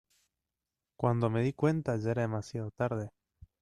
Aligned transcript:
cuando 0.97 1.29
me 1.29 1.43
di 1.43 1.53
cuenta 1.53 1.95
ya 1.97 2.09
era 2.09 2.23
demasiado 2.23 2.71
tarde. 2.71 3.11